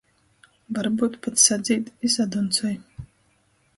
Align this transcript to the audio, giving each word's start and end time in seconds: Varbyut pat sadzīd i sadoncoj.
Varbyut 0.77 1.19
pat 1.27 1.39
sadzīd 1.43 1.93
i 2.09 2.11
sadoncoj. 2.15 2.73